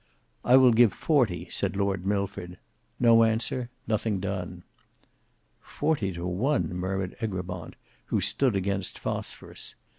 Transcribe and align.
"I 0.43 0.57
will 0.57 0.71
give 0.71 0.93
forty," 0.93 1.47
said 1.51 1.75
Lord 1.75 2.07
Milford. 2.07 2.57
No 2.99 3.23
answer,—nothing 3.23 4.19
done. 4.19 4.63
"Forty 5.59 6.11
to 6.13 6.25
one!" 6.25 6.73
murmured 6.73 7.15
Egremont 7.21 7.75
who 8.07 8.19
stood 8.19 8.55
against 8.55 8.97
Phosphorus. 8.97 9.75